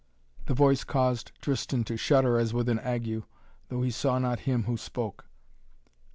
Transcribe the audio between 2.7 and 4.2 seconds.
ague, though he saw